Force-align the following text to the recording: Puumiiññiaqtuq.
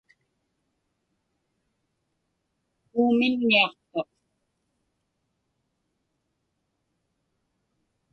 Puumiiññiaqtuq. 2.89 4.11